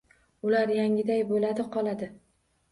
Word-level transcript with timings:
Ular 0.49 0.73
yangiday 0.77 1.23
bo'ladi 1.35 1.69
qoladi. 1.79 2.13